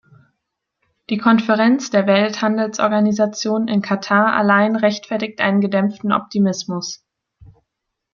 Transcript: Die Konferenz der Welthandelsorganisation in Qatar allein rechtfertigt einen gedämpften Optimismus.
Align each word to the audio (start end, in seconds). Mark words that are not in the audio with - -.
Die 1.11 1.19
Konferenz 1.19 1.91
der 1.91 2.07
Welthandelsorganisation 2.07 3.67
in 3.67 3.83
Qatar 3.83 4.33
allein 4.33 4.75
rechtfertigt 4.75 5.39
einen 5.41 5.61
gedämpften 5.61 6.11
Optimismus. 6.11 7.05